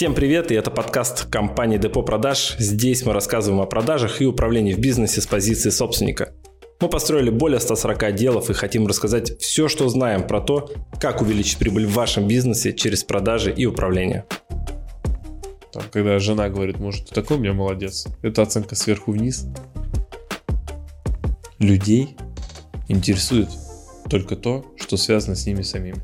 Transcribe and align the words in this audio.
Всем 0.00 0.14
привет, 0.14 0.50
и 0.50 0.54
это 0.54 0.70
подкаст 0.70 1.26
компании 1.26 1.76
Депо 1.76 2.02
Продаж. 2.02 2.56
Здесь 2.58 3.04
мы 3.04 3.12
рассказываем 3.12 3.60
о 3.60 3.66
продажах 3.66 4.22
и 4.22 4.24
управлении 4.24 4.72
в 4.72 4.78
бизнесе 4.78 5.20
с 5.20 5.26
позиции 5.26 5.68
собственника. 5.68 6.32
Мы 6.80 6.88
построили 6.88 7.28
более 7.28 7.60
140 7.60 8.04
отделов 8.04 8.48
и 8.48 8.54
хотим 8.54 8.86
рассказать 8.86 9.38
все, 9.42 9.68
что 9.68 9.86
знаем 9.90 10.26
про 10.26 10.40
то, 10.40 10.72
как 10.98 11.20
увеличить 11.20 11.58
прибыль 11.58 11.84
в 11.84 11.92
вашем 11.92 12.26
бизнесе 12.26 12.72
через 12.72 13.04
продажи 13.04 13.52
и 13.52 13.66
управление. 13.66 14.24
Там, 15.70 15.82
когда 15.92 16.18
жена 16.18 16.48
говорит, 16.48 16.78
может, 16.78 17.08
ты 17.08 17.14
такой 17.14 17.36
у 17.36 17.40
меня 17.40 17.52
молодец, 17.52 18.06
это 18.22 18.40
оценка 18.40 18.76
сверху 18.76 19.12
вниз. 19.12 19.48
Людей 21.58 22.16
интересует 22.88 23.50
только 24.08 24.34
то, 24.34 24.64
что 24.78 24.96
связано 24.96 25.36
с 25.36 25.44
ними 25.44 25.60
самими. 25.60 26.02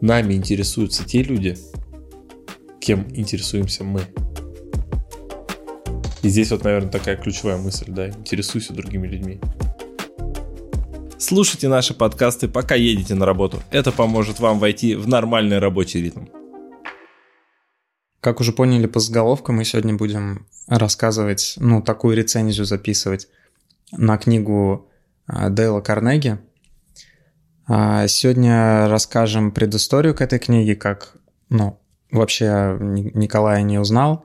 Нами 0.00 0.34
интересуются 0.34 1.04
те 1.04 1.24
люди, 1.24 1.58
кем 2.78 3.08
интересуемся 3.16 3.82
мы. 3.82 4.02
И 6.22 6.28
здесь 6.28 6.52
вот, 6.52 6.62
наверное, 6.62 6.90
такая 6.90 7.16
ключевая 7.16 7.56
мысль, 7.56 7.86
да, 7.88 8.08
интересуйся 8.10 8.72
другими 8.72 9.08
людьми. 9.08 9.40
Слушайте 11.18 11.68
наши 11.68 11.94
подкасты, 11.94 12.46
пока 12.46 12.76
едете 12.76 13.16
на 13.16 13.26
работу. 13.26 13.60
Это 13.72 13.90
поможет 13.90 14.38
вам 14.38 14.60
войти 14.60 14.94
в 14.94 15.08
нормальный 15.08 15.58
рабочий 15.58 16.00
ритм. 16.00 16.26
Как 18.20 18.40
уже 18.40 18.52
поняли 18.52 18.86
по 18.86 19.00
заголовку, 19.00 19.52
мы 19.52 19.64
сегодня 19.64 19.94
будем 19.94 20.46
рассказывать, 20.68 21.54
ну, 21.56 21.82
такую 21.82 22.16
рецензию 22.16 22.66
записывать 22.66 23.28
на 23.90 24.16
книгу 24.16 24.88
а, 25.26 25.50
Дейла 25.50 25.80
Карнеги 25.80 26.38
сегодня 27.68 28.88
расскажем 28.88 29.52
предысторию 29.52 30.14
к 30.14 30.20
этой 30.20 30.38
книге, 30.38 30.74
как, 30.74 31.16
ну, 31.50 31.78
вообще 32.10 32.76
Николая 32.80 33.62
не 33.62 33.78
узнал. 33.78 34.24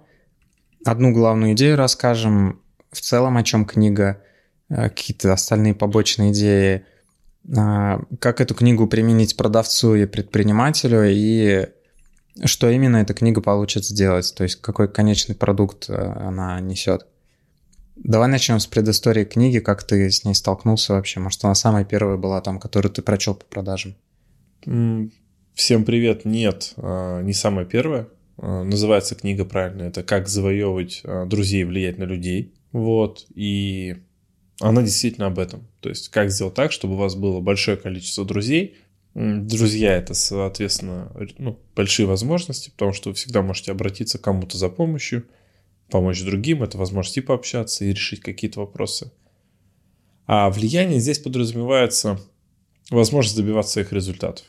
Одну 0.86 1.12
главную 1.12 1.54
идею 1.54 1.78
расскажем, 1.78 2.62
в 2.92 3.02
целом 3.02 3.38
о 3.38 3.44
чем 3.44 3.66
книга, 3.66 4.22
а, 4.70 4.90
какие-то 4.90 5.34
остальные 5.34 5.76
побочные 5.76 6.32
идеи, 6.32 6.86
а, 7.56 8.02
как 8.20 8.42
эту 8.42 8.56
книгу 8.56 8.88
применить 8.88 9.38
продавцу 9.38 9.96
и 9.96 10.06
предпринимателю, 10.06 11.04
и 11.06 11.68
что 12.46 12.70
именно 12.70 12.98
эта 12.98 13.14
книга 13.14 13.42
получит 13.42 13.86
сделать, 13.86 14.34
то 14.36 14.44
есть 14.44 14.62
какой 14.62 14.92
конечный 14.92 15.36
продукт 15.36 15.90
она 15.90 16.60
несет. 16.60 17.06
Давай 17.96 18.28
начнем 18.28 18.60
с 18.60 18.66
предыстории 18.66 19.24
книги, 19.24 19.60
как 19.60 19.84
ты 19.84 20.10
с 20.10 20.24
ней 20.24 20.34
столкнулся 20.34 20.94
вообще. 20.94 21.20
Может, 21.20 21.44
она 21.44 21.54
самая 21.54 21.86
первая 21.86 22.18
была 22.18 22.42
там, 22.42 22.60
которую 22.60 22.92
ты 22.92 23.04
прочел 23.04 23.36
по 23.36 23.46
продажам? 23.46 23.96
Всем 25.54 25.86
привет. 25.86 26.26
Нет, 26.26 26.74
а, 26.78 27.22
не 27.22 27.34
самая 27.34 27.66
первая. 27.66 28.08
А, 28.38 28.64
называется 28.64 29.14
книга 29.14 29.46
правильно. 29.46 29.84
Это 29.84 30.02
«Как 30.02 30.28
завоевывать 30.28 31.02
а, 31.04 31.26
друзей 31.26 31.62
и 31.62 31.66
влиять 31.66 32.00
на 32.00 32.06
людей». 32.06 32.56
Вот. 32.72 33.28
И 33.36 33.98
она 34.60 34.82
действительно 34.82 35.28
об 35.28 35.38
этом. 35.38 35.68
То 35.80 35.90
есть, 35.90 36.10
как 36.10 36.32
сделать 36.32 36.56
так, 36.56 36.72
чтобы 36.72 36.96
у 36.96 36.98
вас 36.98 37.14
было 37.14 37.42
большое 37.42 37.78
количество 37.78 38.26
друзей. 38.26 38.78
Друзья– 39.14 39.94
это, 39.96 40.16
соответственно, 40.16 41.12
ну, 41.38 41.60
большие 41.76 42.08
возможности, 42.08 42.72
потому 42.72 42.94
что 42.94 43.10
вы 43.10 43.16
всегда 43.16 43.44
можете 43.44 43.72
обратиться 43.72 44.18
к 44.18 44.22
кому-то 44.22 44.58
за 44.58 44.70
помощью– 44.70 45.26
помочь 45.94 46.24
другим, 46.24 46.64
это 46.64 46.78
возможность 46.80 47.24
пообщаться, 47.24 47.86
и 47.86 47.94
решить 47.94 48.20
какие-то 48.20 48.62
вопросы. 48.62 49.12
А 50.26 50.50
влияние 50.50 51.00
здесь 51.00 51.20
подразумевается 51.20 52.20
возможность 52.90 53.38
добиваться 53.38 53.74
своих 53.74 53.94
результатов. 53.94 54.46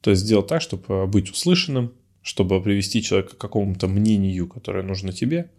То 0.00 0.10
есть 0.10 0.22
сделать 0.22 0.46
так, 0.46 0.62
чтобы 0.62 1.06
быть 1.06 1.30
услышанным, 1.30 1.92
чтобы 2.22 2.62
привести 2.62 3.02
человека 3.02 3.36
к 3.36 3.38
какому-то 3.38 3.86
мнению, 3.86 4.48
которое 4.48 4.82
нужно 4.82 5.12
тебе. 5.12 5.50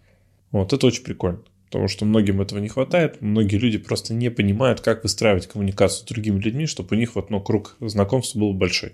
Вот 0.52 0.74
это 0.74 0.88
очень 0.88 1.04
прикольно. 1.04 1.44
Потому 1.66 1.88
что 1.88 2.06
многим 2.06 2.42
этого 2.42 2.60
не 2.60 2.68
хватает. 2.68 3.22
Многие 3.22 3.58
люди 3.58 3.78
просто 3.78 4.16
не 4.16 4.32
понимают, 4.32 4.82
как 4.82 5.04
выстраивать 5.04 5.48
коммуникацию 5.48 6.08
с 6.08 6.10
другими 6.10 6.40
людьми, 6.40 6.66
чтобы 6.66 6.96
у 6.96 7.00
них 7.00 7.16
вот, 7.16 7.30
ну, 7.30 7.40
круг 7.40 7.78
знакомств 7.82 8.36
был 8.36 8.54
большой. 8.54 8.94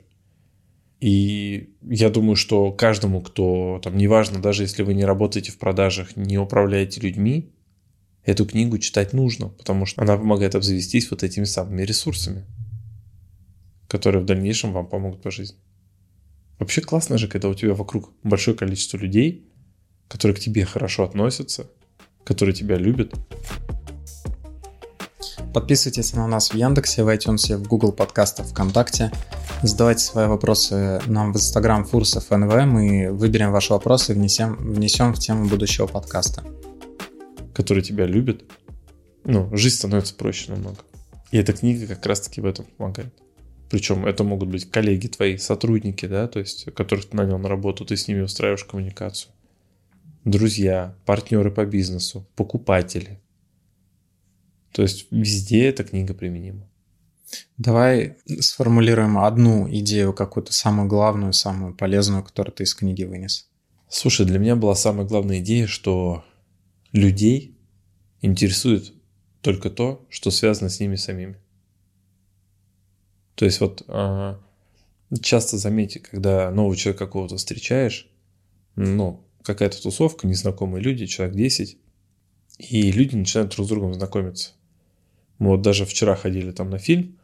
И 1.00 1.74
я 1.82 2.10
думаю, 2.10 2.36
что 2.36 2.72
каждому, 2.72 3.22
кто 3.22 3.80
там, 3.84 3.96
неважно, 3.96 4.42
даже 4.42 4.64
если 4.64 4.84
вы 4.84 4.94
не 4.94 5.06
работаете 5.06 5.52
в 5.52 5.58
продажах, 5.58 6.18
не 6.18 6.38
управляете 6.38 7.00
людьми, 7.00 7.54
эту 8.26 8.46
книгу 8.46 8.78
читать 8.80 9.14
нужно, 9.14 9.50
потому 9.50 9.86
что 9.86 10.02
она 10.02 10.18
помогает 10.18 10.56
обзавестись 10.56 11.10
вот 11.10 11.24
этими 11.24 11.46
самыми 11.46 11.84
ресурсами, 11.84 12.46
которые 13.88 14.22
в 14.22 14.26
дальнейшем 14.26 14.74
вам 14.74 14.88
помогут 14.88 15.22
по 15.22 15.32
жизни. 15.32 15.58
Вообще 16.60 16.82
классно 16.82 17.18
же, 17.18 17.30
когда 17.30 17.48
у 17.48 17.54
тебя 17.54 17.74
вокруг 17.74 18.12
большое 18.24 18.56
количество 18.58 18.98
людей, 18.98 19.48
которые 20.10 20.36
к 20.36 20.40
тебе 20.40 20.66
хорошо 20.66 21.06
относятся, 21.06 21.70
которые 22.26 22.54
тебя 22.54 22.76
любят. 22.76 23.14
Подписывайтесь 25.54 26.14
на 26.14 26.28
нас 26.28 26.50
в 26.50 26.56
Яндексе, 26.56 27.04
в 27.04 27.08
iTunes, 27.08 27.56
в 27.56 27.68
Google 27.68 27.94
подкастах, 27.94 28.48
ВКонтакте. 28.48 29.12
Задавайте 29.62 30.04
свои 30.04 30.28
вопросы 30.28 31.02
нам 31.08 31.34
в 31.34 31.36
Instagram 31.36 31.84
Фурсов 31.84 32.30
НВ. 32.32 32.66
Мы 32.66 33.12
выберем 33.12 33.52
ваши 33.52 33.74
вопросы 33.74 34.14
и 34.14 34.16
внесем, 34.16 34.56
внесем 34.56 35.14
в 35.14 35.20
тему 35.20 35.50
будущего 35.50 35.86
подкаста. 35.86 36.46
Которые 37.54 37.84
тебя 37.84 38.06
любят. 38.06 38.44
Ну, 39.26 39.54
жизнь 39.56 39.76
становится 39.76 40.16
проще 40.16 40.52
намного. 40.52 40.78
И 41.32 41.38
эта 41.38 41.52
книга 41.52 41.88
как 41.88 42.06
раз-таки 42.06 42.40
в 42.40 42.46
этом 42.46 42.66
помогает. 42.78 43.14
Причем 43.70 44.06
это 44.06 44.24
могут 44.24 44.48
быть 44.48 44.72
коллеги 44.72 45.08
твои, 45.08 45.36
сотрудники, 45.36 46.06
да, 46.06 46.28
то 46.30 46.40
есть, 46.40 46.74
которых 46.74 47.10
ты 47.10 47.18
нанял 47.18 47.38
на 47.38 47.50
работу, 47.50 47.86
ты 47.86 47.98
с 47.98 48.08
ними 48.08 48.22
устраиваешь 48.22 48.64
коммуникацию. 48.64 49.34
Друзья, 50.24 50.96
партнеры 51.06 51.52
по 51.52 51.66
бизнесу, 51.66 52.26
покупатели, 52.36 53.20
то 54.72 54.82
есть 54.82 55.08
везде 55.12 55.68
эта 55.68 55.84
книга 55.84 56.14
применима. 56.14 56.68
Давай 57.58 58.18
сформулируем 58.40 59.18
одну 59.18 59.70
идею, 59.70 60.14
какую-то 60.14 60.54
самую 60.54 60.88
главную, 60.88 61.34
самую 61.34 61.76
полезную, 61.76 62.24
которую 62.24 62.54
ты 62.54 62.64
из 62.64 62.74
книги 62.74 63.04
вынес. 63.04 63.50
Слушай, 63.88 64.26
для 64.26 64.40
меня 64.40 64.56
была 64.56 64.76
самая 64.76 65.06
главная 65.06 65.40
идея, 65.40 65.68
что 65.68 66.24
людей 66.92 67.58
интересует 68.22 68.94
только 69.42 69.70
то, 69.70 70.06
что 70.10 70.32
связано 70.32 70.70
с 70.70 70.80
ними 70.80 70.96
самими. 70.96 71.38
То 73.36 73.46
есть 73.46 73.62
вот 73.62 73.84
а, 73.88 74.40
часто 75.22 75.58
заметьте, 75.58 76.00
когда 76.00 76.52
нового 76.52 76.76
человека 76.76 77.06
какого-то 77.06 77.38
встречаешь, 77.38 78.10
ну, 78.76 79.26
какая-то 79.44 79.82
тусовка, 79.82 80.28
незнакомые 80.28 80.84
люди, 80.84 81.06
человек 81.06 81.36
10, 81.36 81.78
и 82.60 82.92
люди 82.92 83.16
начинают 83.16 83.56
друг 83.56 83.66
с 83.66 83.70
другом 83.70 83.94
знакомиться. 83.94 84.52
Мы 85.40 85.52
вот 85.52 85.62
даже 85.62 85.86
вчера 85.86 86.16
ходили 86.16 86.52
там 86.52 86.70
на 86.70 86.78
фильм 86.78 87.18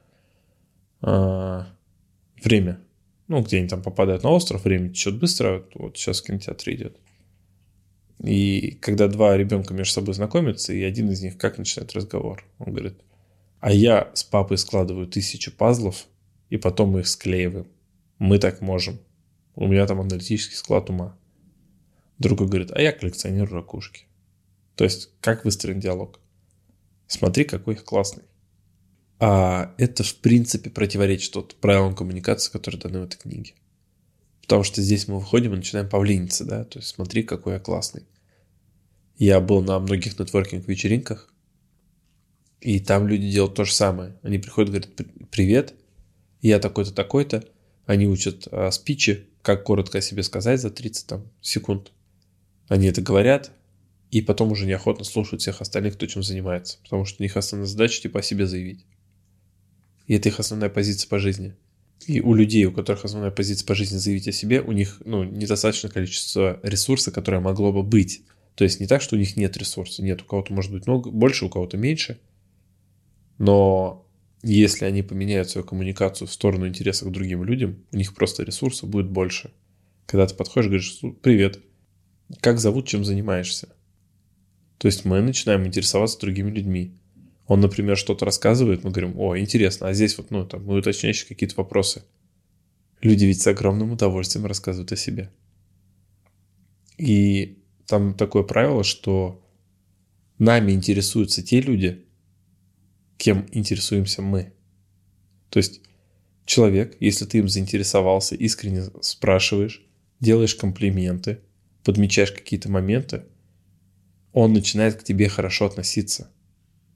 а, 1.02 1.68
«Время». 2.42 2.80
Ну, 3.28 3.42
где 3.42 3.58
они 3.58 3.68
там 3.68 3.82
попадают 3.82 4.24
на 4.24 4.30
остров, 4.30 4.64
время 4.64 4.90
течет 4.90 5.18
быстро, 5.20 5.66
вот 5.74 5.98
сейчас 5.98 6.22
в 6.22 6.26
кинотеатре 6.26 6.76
идет. 6.76 6.98
И 8.24 8.78
когда 8.82 9.08
два 9.08 9.36
ребенка 9.36 9.74
между 9.74 9.94
собой 9.94 10.14
знакомятся, 10.14 10.74
и 10.74 10.84
один 10.84 11.10
из 11.10 11.22
них 11.22 11.38
как 11.38 11.58
начинает 11.58 11.94
разговор? 11.94 12.46
Он 12.60 12.72
говорит, 12.72 13.00
а 13.60 13.72
я 13.72 14.12
с 14.14 14.24
папой 14.24 14.58
складываю 14.58 15.08
тысячу 15.08 15.52
пазлов, 15.52 16.06
и 16.50 16.58
потом 16.58 16.90
мы 16.90 17.00
их 17.02 17.08
склеиваем. 17.08 17.68
Мы 18.20 18.38
так 18.38 18.62
можем. 18.62 19.00
У 19.56 19.68
меня 19.68 19.88
там 19.88 20.00
аналитический 20.00 20.56
склад 20.56 20.90
ума. 20.90 21.18
Другой 22.20 22.48
говорит, 22.48 22.72
а 22.72 22.82
я 22.82 22.92
коллекционирую 22.92 23.56
ракушки. 23.56 24.06
То 24.76 24.84
есть, 24.84 25.10
как 25.20 25.46
выстроен 25.46 25.80
диалог? 25.80 26.20
Смотри, 27.08 27.44
какой 27.44 27.76
классный. 27.76 28.24
А 29.20 29.74
это, 29.78 30.04
в 30.04 30.16
принципе, 30.16 30.70
противоречит 30.70 31.32
тот 31.32 31.56
правилам 31.56 31.96
коммуникации, 31.96 32.52
которые 32.52 32.82
даны 32.82 33.00
в 33.00 33.04
этой 33.04 33.18
книге. 33.18 33.54
Потому 34.42 34.64
что 34.64 34.82
здесь 34.82 35.08
мы 35.08 35.20
выходим 35.20 35.54
и 35.54 35.58
начинаем 35.58 35.90
павлиниться, 35.90 36.46
да, 36.46 36.64
то 36.66 36.80
есть 36.80 36.90
смотри, 36.90 37.24
какой 37.24 37.54
я 37.54 37.60
классный. 37.60 38.04
Я 39.18 39.40
был 39.40 39.62
на 39.62 39.80
многих 39.80 40.20
нетворкинг-вечеринках, 40.20 41.34
и 42.60 42.80
там 42.80 43.08
люди 43.08 43.30
делают 43.30 43.56
то 43.56 43.64
же 43.64 43.74
самое. 43.74 44.16
Они 44.22 44.38
приходят, 44.38 44.70
говорят, 44.72 44.90
привет, 45.32 45.74
я 46.42 46.60
такой-то, 46.60 46.94
такой-то. 46.94 47.44
Они 47.86 48.08
учат 48.08 48.48
а, 48.52 48.72
спичи, 48.72 49.30
как 49.42 49.64
коротко 49.64 50.00
о 50.00 50.02
себе 50.02 50.24
сказать 50.24 50.60
за 50.60 50.72
30 50.72 51.08
там, 51.08 51.32
секунд. 51.42 51.92
Они 52.68 52.88
это 52.88 53.02
говорят, 53.02 53.52
и 54.12 54.22
потом 54.22 54.52
уже 54.52 54.66
неохотно 54.66 55.04
слушают 55.04 55.42
всех 55.42 55.62
остальных, 55.62 55.96
кто 55.96 56.06
чем 56.06 56.24
занимается, 56.24 56.80
потому 56.84 57.06
что 57.06 57.22
у 57.22 57.24
них 57.24 57.36
основная 57.38 57.68
задача 57.68 58.02
типа 58.02 58.20
о 58.20 58.24
себе 58.24 58.48
заявить. 58.48 58.86
И 60.08 60.14
это 60.14 60.30
их 60.30 60.40
основная 60.40 60.70
позиция 60.70 61.10
по 61.10 61.20
жизни. 61.20 61.56
И 62.06 62.22
у 62.22 62.34
людей, 62.34 62.66
у 62.66 62.72
которых 62.72 63.06
основная 63.06 63.32
позиция 63.32 63.66
по 63.66 63.74
жизни 63.74 63.98
заявить 63.98 64.28
о 64.28 64.32
себе, 64.32 64.62
у 64.62 64.72
них 64.72 65.02
ну, 65.06 65.24
недостаточное 65.24 65.92
количество 65.92 66.60
ресурса, 66.62 67.12
которое 67.12 67.40
могло 67.40 67.74
бы 67.74 67.84
быть. 67.84 68.24
То 68.56 68.64
есть 68.64 68.80
не 68.80 68.88
так, 68.88 69.02
что 69.02 69.16
у 69.16 69.20
них 69.20 69.36
нет 69.36 69.58
ресурса. 69.58 70.04
Нет, 70.04 70.22
у 70.22 70.26
кого-то 70.26 70.54
может 70.54 70.72
быть 70.72 70.86
много, 70.86 71.10
больше, 71.10 71.46
у 71.46 71.50
кого-то 71.50 71.78
меньше. 71.78 72.20
Но 73.38 74.08
если 74.44 74.86
они 74.86 75.02
поменяют 75.02 75.50
свою 75.50 75.66
коммуникацию 75.66 76.28
в 76.28 76.34
сторону 76.34 76.68
интереса 76.68 77.06
к 77.06 77.12
другим 77.12 77.44
людям, 77.44 77.84
у 77.92 77.98
них 77.98 78.14
просто 78.14 78.44
ресурса 78.44 78.86
будет 78.86 79.10
больше. 79.10 79.52
Когда 80.06 80.28
ты 80.28 80.36
подходишь, 80.36 80.68
говоришь, 80.68 81.00
привет, 81.22 81.60
как 82.42 82.60
зовут, 82.60 82.88
чем 82.88 83.04
занимаешься? 83.04 83.75
То 84.78 84.88
есть 84.88 85.06
мы 85.06 85.22
начинаем 85.22 85.66
интересоваться 85.66 86.20
другими 86.20 86.50
людьми. 86.52 86.94
Он, 87.48 87.62
например, 87.62 87.98
что-то 87.98 88.26
рассказывает, 88.26 88.84
мы 88.84 88.92
говорим, 88.92 89.20
о, 89.20 89.38
интересно, 89.38 89.88
а 89.88 89.94
здесь 89.94 90.18
вот, 90.18 90.32
ну, 90.32 90.46
там, 90.46 90.66
мы 90.66 90.78
уточняющие 90.78 91.28
какие-то 91.28 91.56
вопросы. 91.58 92.04
Люди 93.02 93.26
ведь 93.26 93.42
с 93.42 93.48
огромным 93.48 93.92
удовольствием 93.92 94.48
рассказывают 94.48 94.92
о 94.92 94.96
себе. 94.96 95.32
И 96.98 97.60
там 97.86 98.16
такое 98.16 98.44
правило, 98.44 98.84
что 98.84 99.44
нами 100.40 100.72
интересуются 100.72 101.44
те 101.44 101.62
люди, 101.62 102.04
кем 103.18 103.46
интересуемся 103.52 104.22
мы. 104.22 104.54
То 105.50 105.58
есть 105.58 105.82
человек, 106.46 106.98
если 107.00 107.26
ты 107.26 107.40
им 107.40 107.48
заинтересовался, 107.48 108.36
искренне 108.36 108.86
спрашиваешь, 109.02 109.86
делаешь 110.20 110.56
комплименты, 110.56 111.42
подмечаешь 111.84 112.32
какие-то 112.32 112.70
моменты, 112.70 113.26
он 114.36 114.52
начинает 114.52 114.96
к 114.96 115.04
тебе 115.04 115.30
хорошо 115.30 115.66
относиться. 115.66 116.30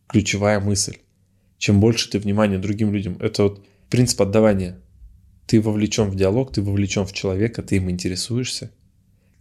Ключевая 0.09 0.59
мысль. 0.59 0.97
Чем 1.57 1.79
больше 1.79 2.09
ты 2.09 2.19
внимания 2.19 2.57
другим 2.57 2.93
людям, 2.93 3.15
это 3.21 3.43
вот 3.43 3.65
принцип 3.89 4.21
отдавания. 4.21 4.81
Ты 5.47 5.61
вовлечен 5.61 6.11
в 6.11 6.15
диалог, 6.15 6.51
ты 6.51 6.61
вовлечен 6.61 7.05
в 7.05 7.13
человека, 7.13 7.63
ты 7.63 7.77
им 7.77 7.89
интересуешься, 7.89 8.71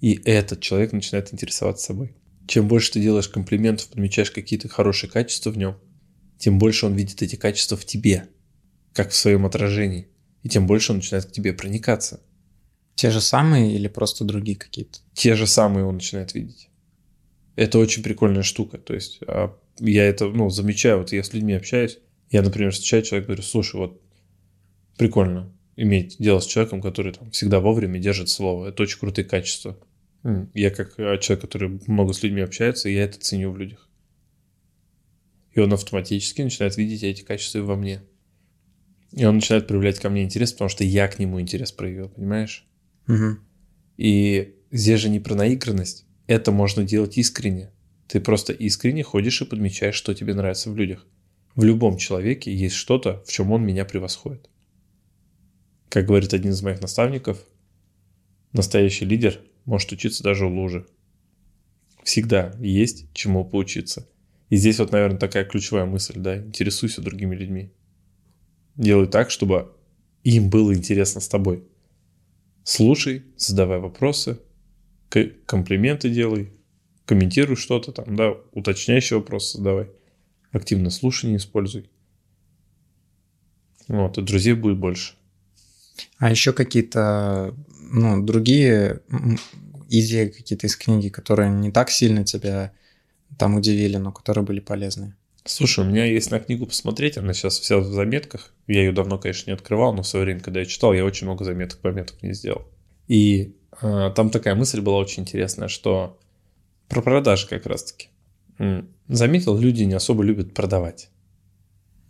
и 0.00 0.12
этот 0.25 0.61
человек 0.61 0.93
начинает 0.93 1.35
интересоваться 1.35 1.87
собой. 1.87 2.15
Чем 2.47 2.69
больше 2.69 2.93
ты 2.93 3.00
делаешь 3.00 3.29
комплиментов, 3.29 3.89
подмечаешь 3.89 4.31
какие-то 4.31 4.69
хорошие 4.69 5.11
качества 5.11 5.50
в 5.50 5.59
нем, 5.59 5.77
тем 6.39 6.61
больше 6.61 6.87
он 6.87 6.95
видит 6.95 7.21
эти 7.21 7.35
качества 7.35 7.77
в 7.77 7.85
тебе, 7.85 8.29
как 8.93 9.11
в 9.11 9.17
своем 9.17 9.45
отражении. 9.45 10.06
И 10.45 10.49
тем 10.49 10.69
больше 10.69 10.93
он 10.93 10.99
начинает 10.99 11.27
к 11.27 11.33
тебе 11.33 11.53
проникаться. 11.53 12.21
Те 12.95 13.11
же 13.11 13.21
самые 13.21 13.75
или 13.75 13.89
просто 13.89 14.25
другие 14.25 14.56
какие-то? 14.56 15.00
Те 15.15 15.35
же 15.35 15.49
самые 15.49 15.85
он 15.85 15.95
начинает 15.95 16.33
видеть. 16.35 16.69
Это 17.59 17.81
очень 17.81 18.05
прикольная 18.05 18.45
штука. 18.45 18.79
То 18.79 18.95
есть 18.95 19.19
а, 19.27 19.53
я 19.81 20.05
это 20.05 20.29
ну, 20.29 20.49
замечаю, 20.49 20.99
вот 20.99 21.11
я 21.11 21.25
с 21.25 21.33
людьми 21.33 21.55
общаюсь, 21.55 21.99
я, 22.31 22.43
например, 22.43 22.71
встречаю 22.71 23.03
человека, 23.03 23.27
говорю, 23.27 23.43
слушай, 23.43 23.75
вот 23.75 24.01
прикольно 24.97 25.53
иметь 25.75 26.15
дело 26.21 26.39
с 26.39 26.47
человеком, 26.47 26.81
который 26.81 27.13
там 27.13 27.33
всегда 27.33 27.59
вовремя 27.59 27.99
держит 27.99 28.29
слово. 28.29 28.69
Это 28.69 28.85
очень 28.85 29.01
крутые 29.01 29.25
качества. 29.25 29.77
Я 30.55 30.71
как 30.71 30.95
а, 31.01 31.19
человек, 31.19 31.41
который 31.41 31.81
много 31.89 32.13
с 32.13 32.23
людьми 32.23 32.43
общается, 32.43 32.89
я 32.91 33.03
это 33.03 33.19
ценю 33.19 33.51
в 33.51 33.59
людях. 33.59 33.89
И 35.53 35.59
он 35.59 35.73
автоматически 35.73 36.43
начинает 36.43 36.77
видеть 36.77 37.03
эти 37.03 37.23
качества 37.23 37.59
во 37.59 37.75
мне. 37.75 38.05
И 39.11 39.25
он 39.25 39.35
начинает 39.35 39.67
проявлять 39.67 39.99
ко 39.99 40.11
мне 40.11 40.23
интерес, 40.23 40.53
потому 40.53 40.69
что 40.69 40.85
я 40.85 41.09
к 41.09 41.19
нему 41.19 41.41
интерес 41.41 41.73
проявил, 41.73 42.09
понимаешь? 42.09 42.69
Угу. 43.09 43.39
И 43.97 44.55
здесь 44.71 45.01
же 45.01 45.09
не 45.09 45.19
про 45.19 45.35
наигранность. 45.35 46.05
Это 46.29 46.53
можно 46.53 46.85
делать 46.85 47.17
искренне. 47.17 47.71
Ты 48.07 48.21
просто 48.21 48.53
искренне 48.53 49.03
ходишь 49.03 49.41
и 49.41 49.47
подмечаешь, 49.47 49.95
что 49.95 50.15
тебе 50.15 50.35
нравится 50.35 50.71
в 50.71 50.77
людях. 50.77 51.07
В 51.57 51.65
любом 51.65 51.97
человеке 51.97 52.55
есть 52.55 52.77
что-то, 52.77 53.25
в 53.27 53.33
чем 53.33 53.51
он 53.51 53.65
меня 53.65 53.85
превосходит. 53.85 54.49
Как 55.89 56.07
говорит 56.07 56.35
один 56.35 56.53
из 56.53 56.63
моих 56.63 56.83
наставников, 56.83 57.43
настоящий 58.53 59.07
лидер 59.07 59.41
может 59.65 59.91
учиться 59.91 60.23
даже 60.23 60.47
у 60.47 60.55
лужи. 60.55 60.87
Всегда 62.05 62.55
есть 62.61 63.13
чему 63.15 63.45
поучиться. 63.45 64.07
И 64.51 64.57
здесь 64.57 64.79
вот, 64.79 64.93
наверное, 64.93 65.19
такая 65.19 65.45
ключевая 65.47 65.87
мысль, 65.87 66.19
да, 66.19 66.37
интересуйся 66.37 67.01
другими 67.01 67.35
людьми. 67.35 67.73
Делай 68.77 69.07
так, 69.07 69.31
чтобы 69.31 69.75
им 70.25 70.51
было 70.51 70.75
интересно 70.75 71.23
с 71.23 71.29
тобой. 71.29 71.65
Слушай, 72.65 73.25
задавай 73.37 73.79
вопросы, 73.79 74.41
комплименты 75.47 76.11
делай, 76.11 76.53
комментируй 77.05 77.57
что-то 77.57 77.93
там, 77.93 78.17
да, 78.17 78.35
уточняющие 78.53 79.19
вопросы 79.19 79.59
задавай. 79.59 79.89
Активно 80.53 80.91
слушание 80.91 81.37
используй. 81.37 81.91
Вот, 83.87 84.19
и 84.19 84.23
друзей 84.23 84.55
будет 84.55 84.79
больше. 84.79 85.15
А 86.19 86.31
еще 86.31 86.53
какие-то 86.53 87.55
ну, 87.91 88.23
другие 88.23 89.01
идеи 89.89 90.29
какие-то 90.29 90.67
из 90.67 90.77
книги, 90.77 91.09
которые 91.09 91.51
не 91.51 91.71
так 91.71 91.91
сильно 91.91 92.25
тебя 92.25 92.73
там 93.39 93.55
удивили, 93.55 93.97
но 93.97 94.13
которые 94.13 94.45
были 94.45 94.61
полезны? 94.61 95.15
Слушай, 95.45 95.87
у 95.87 95.89
меня 95.89 96.05
есть 96.05 96.31
на 96.31 96.41
книгу 96.41 96.67
посмотреть, 96.67 97.17
она 97.17 97.33
сейчас 97.33 97.59
вся 97.59 97.79
в 97.79 97.87
заметках. 97.87 98.53
Я 98.67 98.81
ее 98.81 98.93
давно, 98.93 99.19
конечно, 99.19 99.51
не 99.51 99.55
открывал, 99.55 99.95
но 99.95 100.03
в 100.03 100.07
свое 100.07 100.27
время, 100.27 100.41
когда 100.41 100.61
я 100.61 100.67
читал, 100.67 100.93
я 100.93 101.05
очень 101.05 101.27
много 101.27 101.45
заметок, 101.45 101.79
пометок 101.79 102.23
не 102.23 102.35
сделал. 102.35 102.67
И 103.07 103.57
там 103.81 104.31
такая 104.31 104.55
мысль 104.55 104.81
была 104.81 104.99
очень 104.99 105.23
интересная, 105.23 105.69
что 105.69 106.19
про 106.89 107.03
продажи 107.03 107.47
как 107.49 107.67
раз-таки. 107.67 108.09
Заметил, 109.09 109.57
люди 109.57 109.85
не 109.85 109.95
особо 109.95 110.23
любят 110.23 110.55
продавать. 110.55 111.11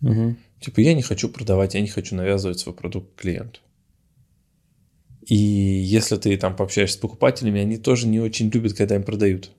Угу. 0.00 0.36
Типа, 0.60 0.80
я 0.80 0.94
не 0.94 1.02
хочу 1.02 1.28
продавать, 1.28 1.74
я 1.74 1.80
не 1.80 1.88
хочу 1.88 2.16
навязывать 2.16 2.58
свой 2.58 2.74
продукт 2.74 3.14
клиенту. 3.16 3.60
И 5.26 5.36
если 5.36 6.16
ты 6.16 6.36
там 6.38 6.56
пообщаешься 6.56 6.96
с 6.96 7.00
покупателями, 7.00 7.60
они 7.60 7.76
тоже 7.76 8.08
не 8.08 8.18
очень 8.18 8.48
любят, 8.48 8.72
когда 8.72 8.96
им 8.96 9.02
продают. 9.02 9.52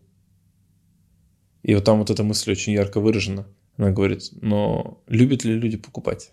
И 1.61 1.75
вот 1.75 1.83
там 1.83 1.99
вот 1.99 2.09
эта 2.09 2.23
мысль 2.23 2.51
очень 2.51 2.73
ярко 2.73 2.99
выражена. 2.99 3.47
Она 3.77 3.91
говорит, 3.91 4.29
но 4.41 5.03
любят 5.07 5.43
ли 5.43 5.53
люди 5.53 5.77
покупать? 5.77 6.31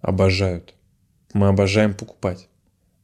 Обожают. 0.00 0.74
Мы 1.32 1.48
обожаем 1.48 1.94
покупать. 1.94 2.48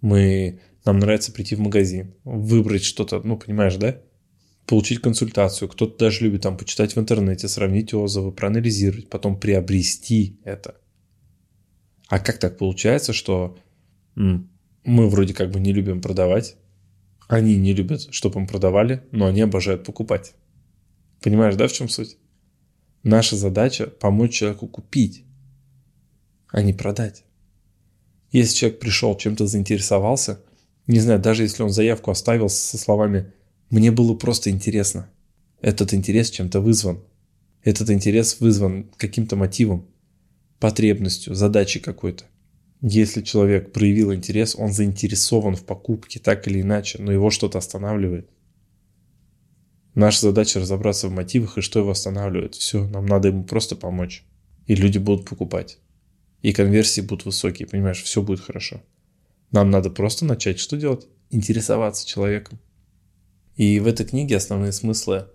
Мы, 0.02 0.60
нам 0.84 0.98
нравится 0.98 1.32
прийти 1.32 1.54
в 1.54 1.60
магазин, 1.60 2.14
выбрать 2.24 2.84
что-то, 2.84 3.22
ну, 3.24 3.38
понимаешь, 3.38 3.76
да? 3.76 3.98
Получить 4.66 5.00
консультацию. 5.00 5.68
Кто-то 5.68 5.96
даже 5.96 6.24
любит 6.24 6.42
там 6.42 6.56
почитать 6.58 6.94
в 6.94 7.00
интернете, 7.00 7.48
сравнить 7.48 7.94
отзывы, 7.94 8.32
проанализировать, 8.32 9.08
потом 9.08 9.38
приобрести 9.38 10.40
это. 10.44 10.76
А 12.08 12.18
как 12.18 12.38
так 12.38 12.58
получается, 12.58 13.12
что 13.12 13.56
мы 14.14 15.08
вроде 15.08 15.34
как 15.34 15.50
бы 15.50 15.60
не 15.60 15.72
любим 15.72 16.00
продавать. 16.00 16.56
Они 17.28 17.56
не 17.56 17.72
любят, 17.72 18.12
чтобы 18.12 18.40
им 18.40 18.46
продавали, 18.46 19.04
но 19.12 19.26
они 19.26 19.40
обожают 19.40 19.84
покупать. 19.84 20.34
Понимаешь, 21.22 21.54
да, 21.54 21.68
в 21.68 21.72
чем 21.72 21.88
суть? 21.88 22.18
Наша 23.04 23.36
задача 23.36 23.86
помочь 23.86 24.34
человеку 24.34 24.66
купить, 24.66 25.24
а 26.48 26.62
не 26.62 26.72
продать. 26.72 27.24
Если 28.32 28.56
человек 28.56 28.80
пришел, 28.80 29.14
чем-то 29.16 29.46
заинтересовался, 29.46 30.40
не 30.86 30.98
знаю, 31.00 31.20
даже 31.20 31.42
если 31.42 31.62
он 31.62 31.70
заявку 31.70 32.10
оставил 32.10 32.48
со 32.48 32.78
словами 32.78 33.32
«мне 33.70 33.90
было 33.92 34.14
просто 34.14 34.50
интересно», 34.50 35.10
этот 35.60 35.94
интерес 35.94 36.30
чем-то 36.30 36.60
вызван. 36.60 37.04
Этот 37.62 37.90
интерес 37.90 38.40
вызван 38.40 38.90
каким-то 38.96 39.36
мотивом, 39.36 39.86
потребностью, 40.58 41.34
задачей 41.34 41.78
какой-то. 41.78 42.24
Если 42.80 43.22
человек 43.22 43.72
проявил 43.72 44.12
интерес, 44.12 44.56
он 44.58 44.72
заинтересован 44.72 45.54
в 45.54 45.64
покупке 45.64 46.18
так 46.18 46.48
или 46.48 46.62
иначе, 46.62 47.00
но 47.00 47.12
его 47.12 47.30
что-то 47.30 47.58
останавливает. 47.58 48.28
Наша 49.94 50.22
задача 50.22 50.58
разобраться 50.58 51.06
в 51.06 51.12
мотивах 51.12 51.58
и 51.58 51.60
что 51.60 51.78
его 51.78 51.90
останавливает. 51.90 52.56
Все, 52.56 52.88
нам 52.88 53.06
надо 53.06 53.28
ему 53.28 53.44
просто 53.44 53.76
помочь. 53.76 54.24
И 54.66 54.74
люди 54.74 54.98
будут 54.98 55.28
покупать. 55.28 55.78
И 56.42 56.52
конверсии 56.52 57.00
будут 57.00 57.24
высокие, 57.24 57.68
понимаешь, 57.68 58.02
все 58.02 58.20
будет 58.22 58.40
хорошо. 58.40 58.82
Нам 59.52 59.70
надо 59.70 59.90
просто 59.90 60.24
начать 60.24 60.58
что 60.58 60.76
делать? 60.76 61.06
Интересоваться 61.30 62.06
человеком. 62.06 62.58
И 63.56 63.80
в 63.80 63.86
этой 63.86 64.04
книге 64.04 64.36
основные 64.36 64.72
смыслы 64.72 65.28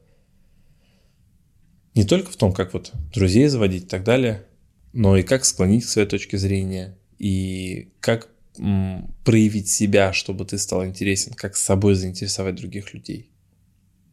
не 1.96 2.04
только 2.04 2.32
в 2.32 2.36
том, 2.36 2.54
как 2.54 2.74
вот 2.74 2.92
друзей 3.14 3.48
заводить 3.48 3.86
и 3.86 3.88
так 3.88 4.04
далее, 4.04 4.46
но 4.94 5.18
и 5.18 5.24
как 5.24 5.46
склонить 5.46 5.84
к 5.84 5.90
своей 5.90 6.08
точке 6.08 6.38
зрения, 6.38 6.96
и 7.18 7.92
как 8.00 8.30
м, 8.60 9.16
проявить 9.26 9.70
себя, 9.70 10.14
чтобы 10.14 10.46
ты 10.46 10.58
стал 10.60 10.86
интересен, 10.86 11.34
как 11.34 11.56
с 11.56 11.64
собой 11.64 11.96
заинтересовать 11.96 12.56
других 12.56 12.94
людей. 12.94 13.32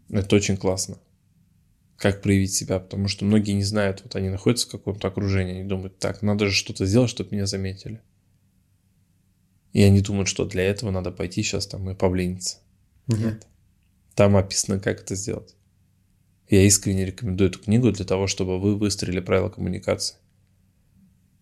Это 0.09 0.37
очень 0.37 0.57
классно. 0.57 0.97
Как 1.99 2.23
проявить 2.23 2.53
себя, 2.53 2.81
потому 2.81 3.09
что 3.09 3.25
многие 3.25 3.53
не 3.53 3.63
знают, 3.63 4.03
вот 4.03 4.17
они 4.17 4.29
находятся 4.29 4.67
в 4.67 4.71
каком-то 4.73 5.09
окружении, 5.09 5.61
они 5.61 5.69
думают, 5.69 5.99
так, 5.99 6.23
надо 6.23 6.47
же 6.49 6.55
что-то 6.55 6.87
сделать, 6.87 7.11
чтобы 7.11 7.31
меня 7.33 7.47
заметили. 7.47 8.03
И 9.73 9.83
они 9.83 10.01
думают, 10.01 10.29
что 10.29 10.45
для 10.45 10.65
этого 10.65 10.91
надо 10.91 11.11
пойти 11.11 11.43
сейчас 11.43 11.67
там 11.67 11.89
и 11.91 11.95
повлениться. 11.95 12.59
Угу. 13.09 13.17
Нет. 13.17 13.47
Там 14.15 14.37
описано, 14.37 14.79
как 14.79 15.01
это 15.01 15.15
сделать. 15.15 15.57
Я 16.49 16.63
искренне 16.63 17.05
рекомендую 17.05 17.51
эту 17.51 17.59
книгу 17.59 17.91
для 17.91 18.05
того, 18.05 18.27
чтобы 18.27 18.61
вы 18.61 18.77
выстроили 18.77 19.21
правила 19.21 19.49
коммуникации. 19.49 20.17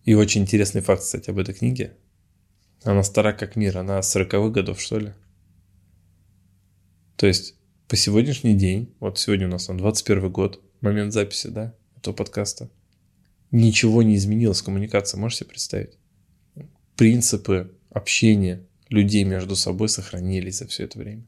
И 0.05 0.15
очень 0.15 0.41
интересный 0.41 0.81
факт, 0.81 1.03
кстати, 1.03 1.29
об 1.29 1.37
этой 1.37 1.53
книге. 1.53 1.97
Она 2.83 3.03
стара 3.03 3.33
как 3.33 3.55
мир, 3.55 3.77
она 3.77 4.01
с 4.01 4.15
40-х 4.15 4.49
годов, 4.49 4.81
что 4.81 4.99
ли. 4.99 5.13
То 7.15 7.27
есть 7.27 7.55
по 7.87 7.95
сегодняшний 7.95 8.55
день, 8.55 8.93
вот 8.99 9.19
сегодня 9.19 9.47
у 9.47 9.51
нас 9.51 9.65
там 9.65 9.77
21 9.77 10.31
год, 10.31 10.61
момент 10.81 11.13
записи, 11.13 11.47
да, 11.47 11.75
этого 11.97 12.13
подкаста, 12.13 12.69
ничего 13.51 14.03
не 14.03 14.15
изменилось 14.15 14.61
в 14.61 14.65
коммуникации, 14.65 15.17
можете 15.17 15.39
себе 15.39 15.49
представить? 15.51 15.97
Принципы 16.95 17.75
общения 17.89 18.65
людей 18.89 19.23
между 19.23 19.55
собой 19.55 19.89
сохранились 19.89 20.59
за 20.59 20.67
все 20.67 20.83
это 20.85 20.99
время. 20.99 21.25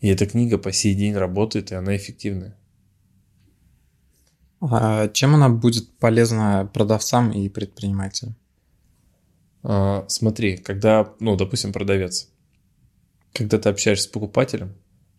И 0.00 0.08
эта 0.08 0.26
книга 0.26 0.58
по 0.58 0.72
сей 0.72 0.94
день 0.94 1.14
работает, 1.14 1.72
и 1.72 1.74
она 1.74 1.96
эффективная. 1.96 2.56
А 4.60 5.08
чем 5.08 5.34
она 5.34 5.48
будет 5.48 5.90
полезна 5.98 6.70
продавцам 6.72 7.32
и 7.32 7.48
предпринимателям? 7.48 8.36
А, 9.62 10.04
смотри, 10.08 10.56
когда, 10.56 11.12
ну, 11.20 11.36
допустим, 11.36 11.72
продавец, 11.72 12.30
когда 13.32 13.58
ты 13.58 13.68
общаешься 13.68 14.04
с 14.04 14.10
покупателем, 14.10 14.74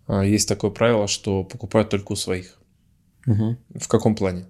есть 0.08 0.48
такое 0.48 0.72
правило, 0.72 1.08
что 1.08 1.44
покупают 1.44 1.90
только 1.90 2.12
у 2.12 2.16
своих. 2.16 2.60
Угу. 3.26 3.58
В 3.80 3.88
каком 3.88 4.16
плане? 4.16 4.48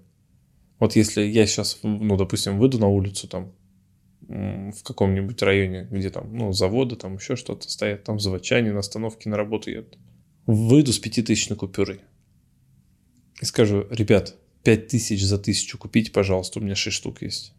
Вот 0.80 0.96
если 0.96 1.22
я 1.22 1.46
сейчас, 1.46 1.78
ну, 1.82 2.16
допустим, 2.16 2.58
выйду 2.58 2.78
на 2.78 2.88
улицу 2.88 3.28
там 3.28 3.52
в 4.28 4.82
каком-нибудь 4.82 5.40
районе, 5.42 5.86
где 5.90 6.10
там, 6.10 6.36
ну, 6.36 6.52
заводы, 6.52 6.96
там 6.96 7.16
еще 7.16 7.36
что-то 7.36 7.70
стоят, 7.70 8.04
там 8.04 8.18
заводчане 8.18 8.72
на 8.72 8.80
остановке 8.80 9.28
на 9.28 9.36
работу 9.36 9.70
едут. 9.70 9.98
Выйду 10.46 10.92
с 10.92 10.98
пятитысячной 10.98 11.56
купюрой 11.56 12.00
и 13.40 13.44
скажу, 13.44 13.86
ребят, 13.90 14.36
пять 14.62 14.88
тысяч 14.88 15.24
за 15.24 15.38
тысячу 15.38 15.78
купите, 15.78 16.10
пожалуйста, 16.10 16.58
у 16.58 16.62
меня 16.62 16.74
шесть 16.74 16.96
штук 16.96 17.22
есть. 17.22 17.52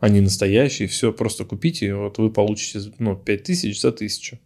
Они 0.00 0.20
настоящие, 0.20 0.88
все, 0.88 1.12
просто 1.12 1.44
купите, 1.44 1.94
вот 1.94 2.18
вы 2.18 2.32
получите, 2.32 2.92
ну, 2.98 3.16
пять 3.16 3.44
тысяч 3.44 3.80
за 3.80 3.92
тысячу. 3.92 4.38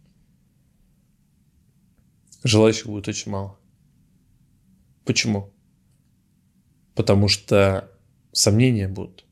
Желающих 2.43 2.87
будет 2.87 3.07
очень 3.07 3.31
мало. 3.31 3.57
Почему? 5.05 5.53
Потому 6.95 7.27
что 7.27 7.91
сомнения 8.31 8.87
будут. 8.87 9.25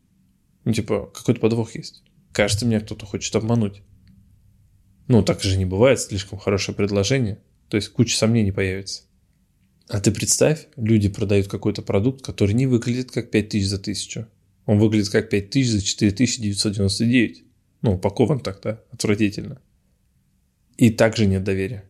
Ну, 0.63 0.73
типа, 0.73 1.11
какой-то 1.13 1.39
подвох 1.39 1.75
есть. 1.75 2.03
Кажется, 2.31 2.65
меня 2.65 2.81
кто-то 2.81 3.05
хочет 3.05 3.35
обмануть. 3.35 3.81
Ну, 5.07 5.23
так 5.23 5.41
же 5.41 5.57
не 5.57 5.65
бывает, 5.65 5.99
слишком 5.99 6.39
хорошее 6.39 6.75
предложение. 6.75 7.39
То 7.69 7.77
есть 7.77 7.89
куча 7.89 8.17
сомнений 8.17 8.51
появится. 8.51 9.03
А 9.87 10.01
ты 10.01 10.11
представь, 10.11 10.67
люди 10.75 11.09
продают 11.09 11.47
какой-то 11.47 11.81
продукт, 11.83 12.25
который 12.25 12.53
не 12.53 12.65
выглядит 12.65 13.11
как 13.11 13.29
5000 13.29 13.67
за 13.67 13.77
тысячу. 13.77 14.27
Он 14.65 14.79
выглядит 14.79 15.09
как 15.09 15.29
5000 15.29 15.69
за 15.69 15.81
4999. 15.81 17.43
Ну, 17.83 17.93
упакован 17.93 18.39
так, 18.39 18.61
да? 18.63 18.81
Отвратительно. 18.91 19.61
И 20.77 20.89
также 20.89 21.27
нет 21.27 21.43
доверия. 21.43 21.83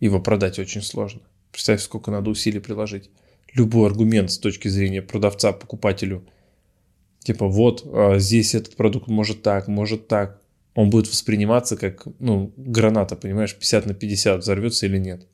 Его 0.00 0.20
продать 0.20 0.58
очень 0.58 0.82
сложно. 0.82 1.22
Представь, 1.50 1.82
сколько 1.82 2.10
надо 2.10 2.30
усилий 2.30 2.60
приложить. 2.60 3.10
Любой 3.54 3.88
аргумент 3.88 4.30
с 4.30 4.38
точки 4.38 4.68
зрения 4.68 5.02
продавца, 5.02 5.52
покупателю, 5.52 6.26
типа 7.20 7.48
вот 7.48 7.82
а, 7.86 8.18
здесь 8.18 8.54
этот 8.54 8.76
продукт 8.76 9.08
может 9.08 9.42
так, 9.42 9.68
может 9.68 10.08
так, 10.08 10.42
он 10.74 10.90
будет 10.90 11.08
восприниматься 11.08 11.76
как, 11.76 12.06
ну, 12.20 12.52
граната, 12.56 13.16
понимаешь, 13.16 13.54
50 13.54 13.86
на 13.86 13.94
50, 13.94 14.40
взорвется 14.40 14.86
или 14.86 14.98
нет. 14.98 15.26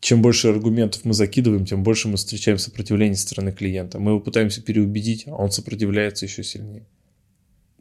Чем 0.00 0.20
больше 0.20 0.48
аргументов 0.48 1.04
мы 1.04 1.14
закидываем, 1.14 1.64
тем 1.64 1.84
больше 1.84 2.08
мы 2.08 2.16
встречаем 2.16 2.58
сопротивление 2.58 3.14
со 3.14 3.28
стороны 3.28 3.52
клиента. 3.52 4.00
Мы 4.00 4.10
его 4.10 4.20
пытаемся 4.20 4.60
переубедить, 4.60 5.28
а 5.28 5.36
он 5.36 5.52
сопротивляется 5.52 6.26
еще 6.26 6.42
сильнее. 6.42 6.84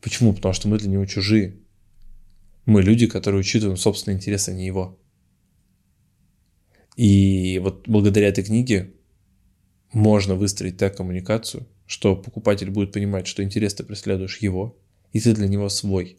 Почему? 0.01 0.33
Потому 0.33 0.53
что 0.53 0.67
мы 0.67 0.77
для 0.77 0.89
него 0.89 1.05
чужие. 1.05 1.55
Мы 2.65 2.83
люди, 2.83 3.07
которые 3.07 3.39
учитываем 3.39 3.77
собственные 3.77 4.17
интересы, 4.17 4.49
а 4.49 4.53
не 4.53 4.67
его. 4.67 4.99
И 6.95 7.59
вот 7.59 7.87
благодаря 7.87 8.27
этой 8.27 8.43
книге 8.43 8.93
можно 9.93 10.35
выстроить 10.35 10.77
так 10.77 10.97
коммуникацию, 10.97 11.67
что 11.85 12.15
покупатель 12.15 12.69
будет 12.69 12.91
понимать, 12.91 13.27
что 13.27 13.43
интерес 13.43 13.73
ты 13.73 13.83
преследуешь 13.83 14.37
его, 14.37 14.77
и 15.11 15.19
ты 15.19 15.33
для 15.33 15.47
него 15.47 15.69
свой. 15.69 16.17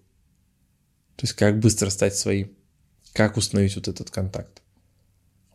То 1.16 1.24
есть 1.24 1.34
как 1.34 1.60
быстро 1.60 1.90
стать 1.90 2.16
своим, 2.16 2.52
как 3.12 3.36
установить 3.36 3.76
вот 3.76 3.88
этот 3.88 4.10
контакт. 4.10 4.62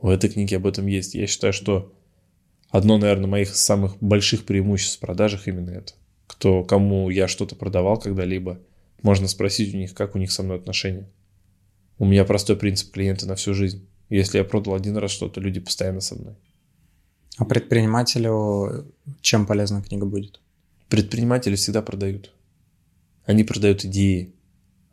В 0.01 0.09
этой 0.09 0.29
книге 0.29 0.57
об 0.57 0.67
этом 0.67 0.85
есть. 0.87 1.15
Я 1.15 1.27
считаю, 1.27 1.53
что 1.53 1.93
одно, 2.69 2.97
наверное, 2.97 3.27
моих 3.27 3.55
самых 3.55 3.97
больших 3.99 4.45
преимуществ 4.45 4.97
в 4.97 5.01
продажах 5.01 5.47
именно 5.47 5.71
это. 5.71 5.93
Кто, 6.27 6.63
кому 6.63 7.09
я 7.09 7.27
что-то 7.27 7.55
продавал 7.55 7.99
когда-либо, 7.99 8.59
можно 9.01 9.27
спросить 9.27 9.73
у 9.73 9.77
них, 9.77 9.93
как 9.93 10.15
у 10.15 10.19
них 10.19 10.31
со 10.31 10.43
мной 10.43 10.57
отношения. 10.57 11.09
У 11.97 12.05
меня 12.05 12.25
простой 12.25 12.57
принцип 12.57 12.91
клиента 12.91 13.27
на 13.27 13.35
всю 13.35 13.53
жизнь. 13.53 13.86
Если 14.09 14.37
я 14.37 14.43
продал 14.43 14.75
один 14.75 14.97
раз 14.97 15.11
что-то, 15.11 15.41
люди 15.41 15.59
постоянно 15.59 16.01
со 16.01 16.15
мной. 16.15 16.35
А 17.37 17.45
предпринимателю 17.45 18.93
чем 19.21 19.45
полезна 19.45 19.81
книга 19.81 20.05
будет? 20.05 20.39
Предприниматели 20.89 21.55
всегда 21.55 21.81
продают. 21.81 22.33
Они 23.25 23.43
продают 23.43 23.83
идеи, 23.85 24.33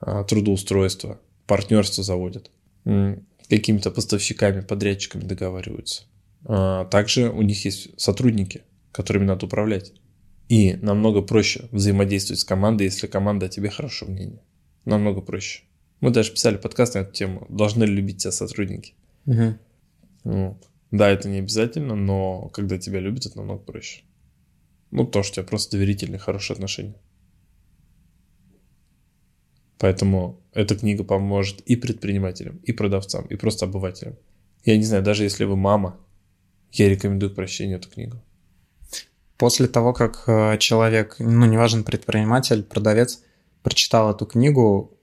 а, 0.01 0.25
трудоустройства, 0.25 1.21
партнерство 1.47 2.03
заводят, 2.03 2.51
какими-то 3.49 3.91
поставщиками, 3.91 4.61
подрядчиками 4.61 5.23
договариваются. 5.23 6.05
А, 6.45 6.85
также 6.87 7.31
у 7.31 7.43
них 7.43 7.65
есть 7.65 7.99
сотрудники, 7.99 8.63
которыми 8.93 9.25
надо 9.25 9.47
управлять. 9.47 9.93
И 10.49 10.75
намного 10.75 11.23
проще 11.23 11.69
взаимодействовать 11.71 12.41
с 12.41 12.45
командой, 12.45 12.85
если 12.85 13.07
команда 13.07 13.47
о 13.47 13.49
тебе 13.49 13.71
хорошо 13.71 14.07
мнение. 14.07 14.43
Намного 14.85 15.23
проще. 15.23 15.63
Мы 16.01 16.11
даже 16.11 16.33
писали 16.33 16.57
подкаст 16.57 16.95
на 16.95 16.99
эту 16.99 17.13
тему. 17.13 17.47
Должны 17.49 17.85
ли 17.85 17.95
любить 17.95 18.19
тебя 18.19 18.33
сотрудники? 18.33 18.93
Угу. 19.27 19.59
Вот. 20.25 20.69
Да, 20.91 21.09
это 21.09 21.29
не 21.29 21.39
обязательно, 21.39 21.95
но 21.95 22.49
когда 22.51 22.79
тебя 22.79 23.01
любят, 23.01 23.27
это 23.27 23.39
намного 23.39 23.63
проще. 23.63 24.03
Ну, 24.91 25.05
то, 25.05 25.23
что 25.23 25.33
у 25.33 25.35
тебя 25.35 25.49
просто 25.49 25.73
доверительные, 25.73 26.19
хорошие 26.19 26.55
отношения. 26.55 26.95
Поэтому 29.79 30.41
эта 30.53 30.77
книга 30.77 31.05
поможет 31.05 31.61
и 31.63 31.77
предпринимателям, 31.77 32.59
и 32.59 32.73
продавцам, 32.73 33.27
и 33.27 33.37
просто 33.37 33.67
обывателям. 33.67 34.17
Я 34.65 34.77
не 34.77 34.85
знаю, 34.85 35.03
даже 35.03 35.25
если 35.25 35.45
вы 35.45 35.57
мама, 35.57 35.99
я 36.73 36.89
рекомендую 36.89 37.33
к 37.33 37.35
прочтению 37.35 37.79
эту 37.79 37.91
книгу. 37.91 38.23
После 39.37 39.67
того, 39.67 39.93
как 39.93 40.25
э, 40.27 40.59
человек, 40.59 41.17
ну, 41.19 41.45
неважно, 41.45 41.83
предприниматель, 41.83 42.63
продавец, 42.63 43.23
прочитал 43.63 44.13
эту 44.13 44.27
книгу, 44.27 44.94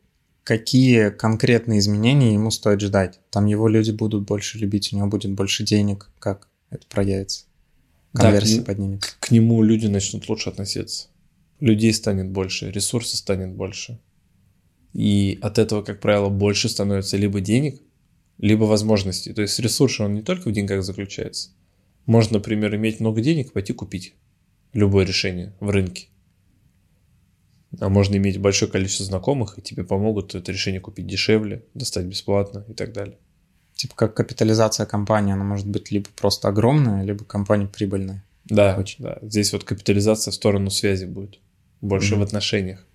какие 0.44 1.10
конкретные 1.10 1.80
изменения 1.80 2.34
ему 2.34 2.52
стоит 2.52 2.82
ждать. 2.82 3.20
Там 3.30 3.46
его 3.46 3.68
люди 3.68 3.92
будут 3.92 4.24
больше 4.24 4.58
любить, 4.58 4.92
у 4.92 4.98
него 4.98 5.08
будет 5.08 5.32
больше 5.34 5.64
денег. 5.64 6.10
Как 6.20 6.48
это 6.70 6.86
проявится? 6.88 7.46
Конверсия 8.14 8.60
да, 8.60 8.66
поднимется. 8.66 9.12
К 9.20 9.32
нему 9.32 9.64
люди 9.64 9.88
начнут 9.88 10.28
лучше 10.28 10.50
относиться. 10.50 11.08
Людей 11.60 11.94
станет 11.94 12.30
больше, 12.30 12.72
ресурсов 12.72 13.18
станет 13.18 13.54
больше. 13.54 14.00
И 14.94 15.40
от 15.42 15.58
этого, 15.60 15.84
как 15.84 16.02
правило, 16.02 16.30
больше 16.30 16.68
становится 16.68 17.16
либо 17.16 17.40
денег, 17.40 17.80
либо 18.38 18.64
возможностей. 18.64 19.34
То 19.34 19.42
есть 19.42 19.58
ресурс, 19.60 20.00
он 20.00 20.16
не 20.16 20.22
только 20.22 20.50
в 20.50 20.52
деньгах 20.52 20.84
заключается. 20.84 21.52
Можно, 22.06 22.40
например, 22.40 22.76
иметь 22.76 23.00
много 23.00 23.22
денег 23.22 23.48
и 23.48 23.52
пойти 23.52 23.74
купить 23.74 24.16
любое 24.74 25.06
решение 25.06 25.54
в 25.60 25.70
рынке. 25.70 26.08
А 27.80 27.90
можно 27.90 28.18
иметь 28.18 28.40
большое 28.40 28.70
количество 28.70 29.06
знакомых, 29.06 29.58
и 29.58 29.62
тебе 29.62 29.84
помогут 29.84 30.36
это 30.36 30.52
решение 30.52 30.82
купить 30.82 31.08
дешевле, 31.08 31.64
достать 31.74 32.06
бесплатно 32.06 32.66
и 32.68 32.74
так 32.74 32.92
далее. 32.92 33.18
Типа 33.76 33.96
как 33.96 34.14
капитализация 34.14 34.86
компании, 34.86 35.34
она 35.34 35.44
может 35.44 35.68
быть 35.68 35.90
либо 35.90 36.10
просто 36.16 36.50
огромная, 36.50 37.04
либо 37.04 37.24
компания 37.24 37.68
прибыльная. 37.68 38.24
Да, 38.46 38.76
Очень. 38.78 39.04
да. 39.04 39.18
Здесь 39.22 39.54
вот 39.54 39.64
капитализация 39.64 40.32
в 40.32 40.36
сторону 40.36 40.70
связи 40.70 41.06
будет. 41.06 41.40
Больше 41.80 42.16
mm-hmm. 42.16 42.20
в 42.20 42.22
отношениях. 42.24 42.86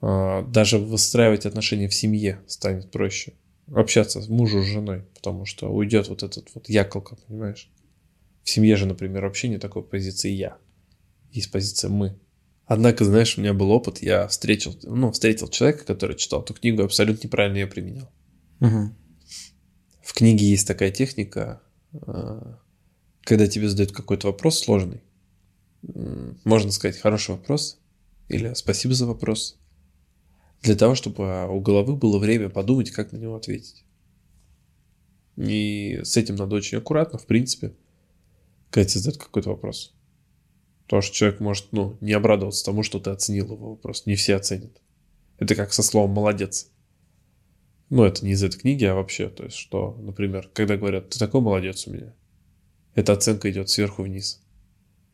А, 0.00 0.42
даже 0.42 0.78
выстраивать 0.78 1.46
отношения 1.46 1.88
в 1.88 1.94
семье 1.94 2.40
станет 2.46 2.90
проще. 2.90 3.32
Общаться 3.74 4.22
с 4.22 4.28
мужем 4.28 4.62
с 4.62 4.66
женой, 4.66 5.04
потому 5.14 5.44
что 5.44 5.68
уйдет 5.68 6.08
вот 6.08 6.22
этот 6.22 6.54
вот 6.54 6.68
яколка, 6.68 7.16
понимаешь? 7.26 7.68
В 8.44 8.50
семье 8.50 8.76
же, 8.76 8.86
например, 8.86 9.24
вообще 9.24 9.48
не 9.48 9.58
такой 9.58 9.82
позиции 9.82 10.30
«я». 10.30 10.56
Есть 11.32 11.50
позиция 11.50 11.90
«мы». 11.90 12.16
Однако, 12.66 13.04
знаешь, 13.04 13.38
у 13.38 13.40
меня 13.40 13.54
был 13.54 13.70
опыт, 13.70 14.02
я 14.02 14.26
встретил, 14.26 14.76
ну, 14.82 15.12
встретил 15.12 15.48
человека, 15.48 15.84
который 15.84 16.16
читал 16.16 16.42
эту 16.42 16.52
книгу, 16.52 16.82
абсолютно 16.82 17.24
неправильно 17.26 17.58
ее 17.58 17.66
применял. 17.68 18.10
Угу. 18.60 18.90
В 20.02 20.12
книге 20.12 20.46
есть 20.46 20.66
такая 20.66 20.90
техника, 20.90 21.62
а, 21.92 22.58
когда 23.22 23.46
тебе 23.46 23.68
задают 23.68 23.92
какой-то 23.92 24.28
вопрос 24.28 24.58
сложный, 24.58 25.02
можно 26.44 26.72
сказать 26.72 26.98
хороший 26.98 27.32
вопрос 27.32 27.78
или 28.28 28.52
спасибо 28.54 28.94
за 28.94 29.06
вопрос, 29.06 29.58
для 30.62 30.74
того, 30.74 30.96
чтобы 30.96 31.46
у 31.48 31.60
головы 31.60 31.94
было 31.94 32.18
время 32.18 32.48
подумать, 32.48 32.90
как 32.90 33.12
на 33.12 33.18
него 33.18 33.36
ответить. 33.36 33.84
И 35.36 36.00
с 36.02 36.16
этим 36.16 36.34
надо 36.34 36.56
очень 36.56 36.78
аккуратно, 36.78 37.18
в 37.18 37.26
принципе, 37.26 37.74
когда 38.70 38.88
тебе 38.88 39.00
задают 39.00 39.22
какой-то 39.22 39.50
вопрос. 39.50 39.94
Потому 40.86 41.02
что 41.02 41.14
человек 41.14 41.40
может, 41.40 41.66
ну, 41.72 41.96
не 42.00 42.12
обрадоваться 42.12 42.64
тому, 42.64 42.82
что 42.82 43.00
ты 43.00 43.10
оценил 43.10 43.46
его 43.46 43.70
вопрос. 43.70 44.06
Не 44.06 44.14
все 44.14 44.36
оценят. 44.36 44.80
Это 45.38 45.54
как 45.54 45.72
со 45.72 45.82
словом 45.82 46.10
«молодец». 46.10 46.70
Ну, 47.88 48.04
это 48.04 48.24
не 48.24 48.32
из 48.32 48.42
этой 48.42 48.58
книги, 48.58 48.84
а 48.84 48.94
вообще. 48.94 49.28
То 49.28 49.44
есть, 49.44 49.56
что, 49.56 49.96
например, 50.00 50.48
когда 50.52 50.76
говорят 50.76 51.10
«ты 51.10 51.18
такой 51.18 51.40
молодец 51.40 51.86
у 51.86 51.92
меня», 51.92 52.14
эта 52.94 53.12
оценка 53.12 53.50
идет 53.50 53.68
сверху 53.68 54.02
вниз. 54.02 54.42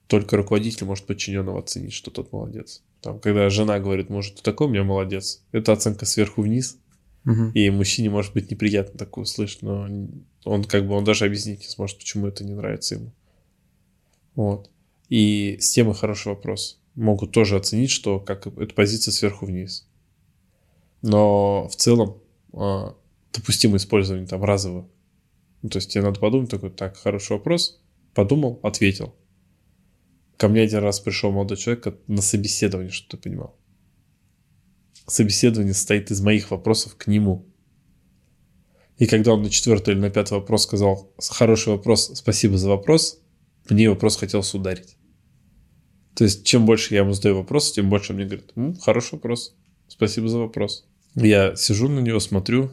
Только 0.07 0.37
руководитель 0.37 0.87
может 0.87 1.07
подчиненного 1.07 1.61
оценить, 1.61 1.93
что 1.93 2.11
тот 2.11 2.33
молодец. 2.33 2.83
Там, 3.00 3.19
когда 3.19 3.49
жена 3.49 3.79
говорит, 3.79 4.11
может, 4.11 4.37
ты 4.37 4.43
такой 4.43 4.69
у 4.69 4.71
меня 4.71 4.85
молодец, 4.85 5.43
это 5.52 5.73
оценка 5.73 6.07
сверху 6.07 6.43
вниз, 6.43 6.79
Мгм. 7.25 7.52
И 7.52 7.71
мужчине 7.71 8.11
может 8.11 8.33
быть 8.33 8.50
неприятно 8.50 8.99
такое 8.99 9.23
услышать, 9.23 9.62
но 9.62 9.88
он 10.45 10.64
как 10.64 10.87
бы 10.87 10.95
он 10.95 11.05
даже 11.05 11.25
объяснить 11.25 11.61
не 11.61 11.67
сможет, 11.67 11.99
почему 11.99 12.26
это 12.26 12.45
не 12.45 12.52
нравится 12.52 12.97
ему. 12.97 13.12
Вот. 14.35 14.71
И 15.12 15.59
с 15.61 15.73
темой 15.73 15.95
хороший 15.95 16.28
вопрос. 16.28 16.81
Могут 16.95 17.33
тоже 17.33 17.57
оценить, 17.57 17.90
что 17.90 18.19
как 18.19 18.47
это 18.47 18.75
позиция 18.75 19.12
сверху 19.12 19.45
вниз. 19.45 19.87
Но 21.02 21.69
в 21.69 21.76
целом 21.76 22.23
а, 22.54 22.97
допустимо 23.31 23.76
использование 23.76 24.26
там 24.26 24.42
разового. 24.42 24.88
Ну, 25.61 25.69
то 25.69 25.76
есть 25.76 25.92
тебе 25.92 26.02
надо 26.02 26.19
подумать 26.19 26.49
такой, 26.49 26.71
так, 26.71 26.97
хороший 26.97 27.33
вопрос, 27.33 27.83
подумал, 28.14 28.59
ответил. 28.62 29.14
Ко 30.38 30.49
мне 30.49 30.62
один 30.62 30.78
раз 30.78 30.99
пришел 30.99 31.31
молодой 31.31 31.59
человек 31.59 31.95
на 32.07 32.23
собеседование, 32.23 32.90
чтобы 32.90 33.11
ты 33.11 33.19
понимал. 33.19 33.54
Собеседование 35.07 35.75
состоит 35.75 36.11
из 36.11 36.23
моих 36.23 36.50
вопросов 36.50 36.97
к 36.97 37.07
нему. 37.07 37.45
И 38.97 39.04
когда 39.04 39.35
он 39.35 39.42
на 39.42 39.50
четвертый 39.50 39.92
или 39.92 40.00
на 40.00 40.09
пятый 40.09 40.38
вопрос 40.38 40.62
сказал 40.62 41.12
«хороший 41.19 41.75
вопрос, 41.75 42.12
спасибо 42.14 42.57
за 42.57 42.71
вопрос», 42.71 43.21
мне 43.69 43.90
вопрос 43.90 44.16
хотелось 44.16 44.54
ударить. 44.54 44.97
То 46.14 46.25
есть, 46.25 46.45
чем 46.45 46.66
больше 46.66 46.95
я 46.95 47.00
ему 47.00 47.12
задаю 47.12 47.37
вопросы, 47.37 47.75
тем 47.75 47.88
больше 47.88 48.12
он 48.12 48.16
мне 48.16 48.26
говорит 48.26 48.52
«М, 48.54 48.76
«хороший 48.76 49.14
вопрос, 49.14 49.54
спасибо 49.88 50.28
за 50.28 50.38
вопрос». 50.38 50.85
Я 51.14 51.57
сижу 51.57 51.88
на 51.88 52.00
него, 52.00 52.21
смотрю, 52.21 52.71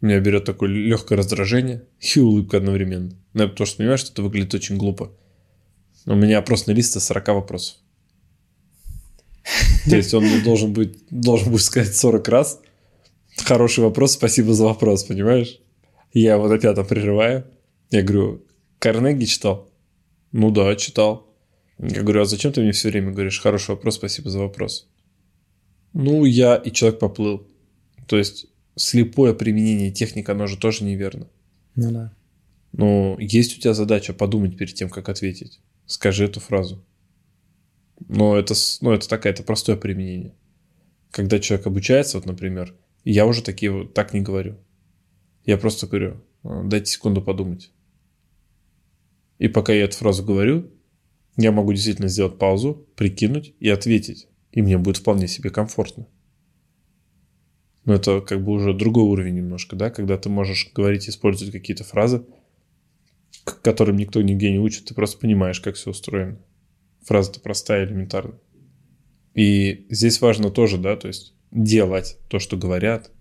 меня 0.00 0.20
берет 0.20 0.44
такое 0.44 0.68
легкое 0.68 1.18
раздражение 1.18 1.84
и 2.14 2.20
улыбка 2.20 2.58
одновременно. 2.58 3.12
Ну, 3.34 3.42
я 3.42 3.48
потому 3.48 3.66
что 3.66 3.78
понимаю, 3.78 3.98
что 3.98 4.12
это 4.12 4.22
выглядит 4.22 4.54
очень 4.54 4.76
глупо. 4.76 5.12
У 6.06 6.14
меня 6.14 6.38
опросный 6.38 6.74
лист 6.74 6.96
из 6.96 7.04
40 7.04 7.28
вопросов. 7.28 7.76
То 9.88 9.96
есть 9.96 10.12
он 10.14 10.24
должен 10.42 10.72
быть, 10.72 10.98
должен 11.10 11.50
будет 11.50 11.62
сказать 11.62 11.94
40 11.94 12.28
раз. 12.28 12.60
Хороший 13.36 13.84
вопрос, 13.84 14.12
спасибо 14.12 14.52
за 14.52 14.64
вопрос, 14.64 15.04
понимаешь? 15.04 15.60
Я 16.12 16.34
его 16.34 16.48
на 16.48 16.58
пятом 16.58 16.86
прерываю. 16.86 17.44
Я 17.90 18.02
говорю, 18.02 18.42
Карнеги 18.78 19.24
читал? 19.24 19.70
Ну 20.32 20.50
да, 20.50 20.74
читал. 20.76 21.27
Я 21.78 22.02
говорю, 22.02 22.22
а 22.22 22.24
зачем 22.24 22.52
ты 22.52 22.60
мне 22.60 22.72
все 22.72 22.90
время 22.90 23.12
говоришь, 23.12 23.40
хороший 23.40 23.70
вопрос, 23.70 23.96
спасибо 23.96 24.30
за 24.30 24.40
вопрос? 24.40 24.88
Ну, 25.92 26.24
я 26.24 26.56
и 26.56 26.72
человек 26.72 26.98
поплыл. 26.98 27.46
То 28.06 28.16
есть 28.16 28.46
слепое 28.76 29.34
применение 29.34 29.90
техник, 29.90 30.28
оно 30.28 30.46
же 30.46 30.56
тоже 30.56 30.84
неверно. 30.84 31.28
Ну 31.76 31.92
да. 31.92 32.12
Но 32.72 33.16
есть 33.20 33.56
у 33.56 33.60
тебя 33.60 33.74
задача 33.74 34.12
подумать 34.12 34.56
перед 34.56 34.74
тем, 34.74 34.90
как 34.90 35.08
ответить. 35.08 35.60
Скажи 35.86 36.24
эту 36.24 36.40
фразу. 36.40 36.84
Но 38.08 38.36
это, 38.36 38.54
ну, 38.80 38.92
это 38.92 39.08
такая, 39.08 39.32
это 39.32 39.42
простое 39.42 39.76
применение. 39.76 40.34
Когда 41.10 41.38
человек 41.38 41.66
обучается, 41.66 42.18
вот, 42.18 42.26
например, 42.26 42.74
я 43.04 43.26
уже 43.26 43.42
такие, 43.42 43.70
вот 43.70 43.94
так 43.94 44.12
не 44.12 44.20
говорю. 44.20 44.56
Я 45.44 45.56
просто 45.56 45.86
говорю, 45.86 46.20
«А, 46.42 46.62
дайте 46.64 46.92
секунду 46.92 47.22
подумать. 47.22 47.70
И 49.38 49.48
пока 49.48 49.72
я 49.72 49.84
эту 49.84 49.96
фразу 49.96 50.24
говорю, 50.24 50.70
я 51.38 51.52
могу 51.52 51.72
действительно 51.72 52.08
сделать 52.08 52.36
паузу, 52.36 52.86
прикинуть 52.96 53.54
и 53.60 53.68
ответить. 53.68 54.26
И 54.50 54.60
мне 54.60 54.76
будет 54.76 54.98
вполне 54.98 55.28
себе 55.28 55.50
комфортно. 55.50 56.06
Но 57.84 57.94
это 57.94 58.20
как 58.20 58.44
бы 58.44 58.52
уже 58.52 58.74
другой 58.74 59.04
уровень 59.04 59.36
немножко, 59.36 59.76
да, 59.76 59.88
когда 59.88 60.18
ты 60.18 60.28
можешь 60.28 60.70
говорить, 60.74 61.08
использовать 61.08 61.52
какие-то 61.52 61.84
фразы, 61.84 62.24
к 63.44 63.62
которым 63.62 63.96
никто 63.96 64.20
нигде 64.20 64.50
не 64.50 64.58
учит, 64.58 64.86
ты 64.86 64.94
просто 64.94 65.18
понимаешь, 65.18 65.60
как 65.60 65.76
все 65.76 65.90
устроено. 65.90 66.38
Фраза-то 67.04 67.40
простая, 67.40 67.86
элементарная. 67.86 68.38
И 69.34 69.86
здесь 69.90 70.20
важно 70.20 70.50
тоже, 70.50 70.76
да, 70.76 70.96
то 70.96 71.06
есть 71.06 71.34
делать 71.52 72.18
то, 72.28 72.40
что 72.40 72.56
говорят, 72.56 73.12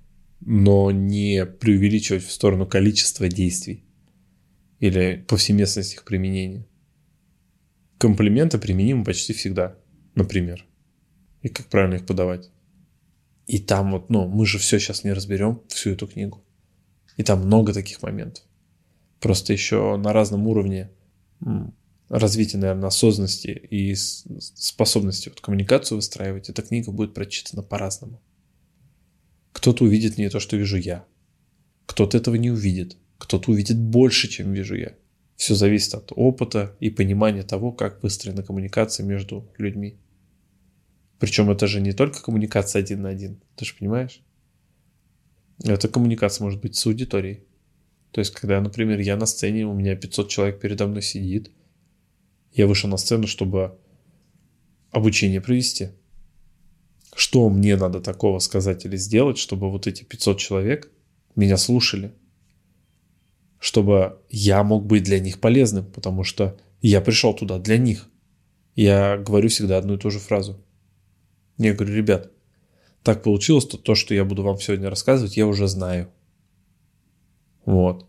но 0.41 0.89
не 0.89 1.45
преувеличивать 1.45 2.23
в 2.23 2.31
сторону 2.31 2.65
количества 2.65 3.29
действий 3.29 3.85
или 4.79 5.23
повсеместность 5.27 5.93
их 5.93 6.03
применения. 6.03 6.65
Комплименты 7.97 8.57
применимы 8.57 9.03
почти 9.03 9.33
всегда, 9.33 9.75
например. 10.15 10.65
И 11.41 11.49
как 11.49 11.67
правильно 11.67 11.95
их 11.95 12.05
подавать. 12.05 12.49
И 13.47 13.59
там 13.59 13.91
вот, 13.91 14.09
ну, 14.09 14.27
мы 14.27 14.45
же 14.45 14.57
все 14.59 14.79
сейчас 14.79 15.03
не 15.03 15.13
разберем, 15.13 15.61
всю 15.69 15.91
эту 15.91 16.07
книгу. 16.07 16.43
И 17.15 17.23
там 17.23 17.45
много 17.45 17.73
таких 17.73 18.01
моментов. 18.01 18.43
Просто 19.19 19.53
еще 19.53 19.97
на 19.97 20.13
разном 20.13 20.47
уровне 20.47 20.91
развития, 22.09 22.57
наверное, 22.57 22.87
осознанности 22.87 23.47
и 23.49 23.95
способности 23.95 25.29
вот 25.29 25.41
коммуникацию 25.41 25.97
выстраивать, 25.97 26.49
эта 26.49 26.61
книга 26.61 26.91
будет 26.91 27.13
прочитана 27.13 27.63
по-разному. 27.63 28.21
Кто-то 29.51 29.85
увидит 29.85 30.15
в 30.15 30.17
ней 30.17 30.29
то, 30.29 30.39
что 30.39 30.55
вижу 30.55 30.77
я. 30.77 31.05
Кто-то 31.85 32.17
этого 32.17 32.35
не 32.35 32.51
увидит. 32.51 32.97
Кто-то 33.17 33.51
увидит 33.51 33.79
больше, 33.79 34.27
чем 34.27 34.53
вижу 34.53 34.75
я. 34.75 34.95
Все 35.37 35.53
зависит 35.53 35.93
от 35.93 36.11
опыта 36.15 36.75
и 36.79 36.89
понимания 36.89 37.43
того, 37.43 37.71
как 37.71 38.01
выстроена 38.01 38.43
коммуникация 38.43 39.05
между 39.05 39.47
людьми. 39.57 39.97
Причем 41.19 41.49
это 41.51 41.67
же 41.67 41.79
не 41.79 41.93
только 41.93 42.21
коммуникация 42.21 42.81
один 42.81 43.03
на 43.03 43.09
один, 43.09 43.39
ты 43.55 43.63
же 43.63 43.75
понимаешь? 43.75 44.21
Эта 45.63 45.87
коммуникация 45.87 46.43
может 46.43 46.59
быть 46.59 46.75
с 46.75 46.85
аудиторией. 46.85 47.43
То 48.11 48.19
есть, 48.19 48.31
когда, 48.31 48.59
например, 48.61 48.99
я 48.99 49.15
на 49.15 49.27
сцене, 49.27 49.65
у 49.65 49.73
меня 49.73 49.95
500 49.95 50.27
человек 50.29 50.59
передо 50.59 50.87
мной 50.87 51.03
сидит, 51.03 51.51
я 52.53 52.65
вышел 52.65 52.89
на 52.89 52.97
сцену, 52.97 53.27
чтобы 53.27 53.77
обучение 54.91 55.39
провести. 55.39 55.89
Что 57.15 57.47
мне 57.49 57.75
надо 57.75 57.99
такого 58.01 58.39
сказать 58.39 58.85
или 58.85 58.97
сделать, 58.97 59.37
чтобы 59.37 59.69
вот 59.69 59.85
эти 59.85 60.03
500 60.03 60.39
человек 60.39 60.91
меня 61.35 61.57
слушали? 61.57 62.13
Чтобы 63.59 64.19
я 64.29 64.63
мог 64.63 64.85
быть 64.85 65.03
для 65.03 65.19
них 65.19 65.39
полезным, 65.39 65.85
потому 65.85 66.23
что 66.23 66.57
я 66.81 67.01
пришел 67.01 67.33
туда 67.33 67.57
для 67.57 67.77
них. 67.77 68.07
Я 68.75 69.17
говорю 69.17 69.49
всегда 69.49 69.77
одну 69.77 69.95
и 69.95 69.97
ту 69.97 70.11
же 70.11 70.19
фразу. 70.19 70.63
Я 71.57 71.73
говорю, 71.73 71.95
ребят, 71.95 72.31
так 73.01 73.23
получилось, 73.23 73.65
то 73.65 73.77
то, 73.77 73.95
что 73.95 74.13
я 74.13 74.25
буду 74.25 74.43
вам 74.43 74.59
сегодня 74.59 74.89
рассказывать, 74.89 75.37
я 75.37 75.47
уже 75.47 75.67
знаю. 75.67 76.09
Вот. 77.65 78.05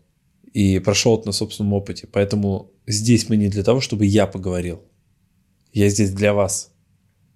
И 0.53 0.79
прошел 0.79 1.17
это 1.17 1.27
на 1.27 1.31
собственном 1.31 1.73
опыте. 1.73 2.07
Поэтому 2.11 2.71
здесь 2.85 3.29
мы 3.29 3.37
не 3.37 3.49
для 3.49 3.63
того, 3.63 3.81
чтобы 3.81 4.05
я 4.05 4.27
поговорил. 4.27 4.83
Я 5.73 5.89
здесь 5.89 6.11
для 6.11 6.33
вас. 6.33 6.71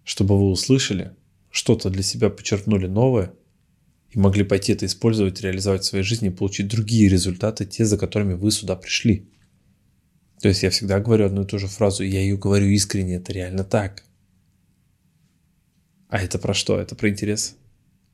Чтобы 0.03 0.37
вы 0.37 0.49
услышали, 0.49 1.15
что-то 1.49 1.89
для 1.89 2.03
себя 2.03 2.29
почерпнули 2.29 2.87
новое 2.87 3.33
и 4.13 4.19
могли 4.19 4.43
пойти 4.43 4.73
это 4.73 4.85
использовать, 4.85 5.41
реализовать 5.41 5.81
в 5.81 5.85
своей 5.85 6.03
жизни 6.03 6.27
и 6.29 6.31
получить 6.31 6.67
другие 6.67 7.09
результаты, 7.09 7.65
те, 7.65 7.83
за 7.83 7.97
которыми 7.97 8.33
вы 8.35 8.51
сюда 8.51 8.75
пришли. 8.75 9.27
То 10.39 10.49
есть 10.49 10.61
я 10.61 10.69
всегда 10.69 10.99
говорю 10.99 11.25
одну 11.25 11.43
и 11.43 11.47
ту 11.47 11.57
же 11.57 11.67
фразу, 11.67 12.03
и 12.03 12.09
я 12.09 12.21
ее 12.21 12.37
говорю 12.37 12.67
искренне, 12.67 13.15
это 13.15 13.33
реально 13.33 13.63
так. 13.63 14.03
А 16.09 16.19
это 16.19 16.37
про 16.37 16.53
что? 16.53 16.79
Это 16.79 16.95
про 16.95 17.09
интерес 17.09 17.55